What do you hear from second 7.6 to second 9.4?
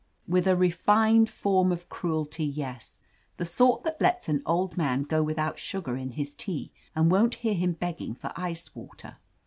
begging for ice water."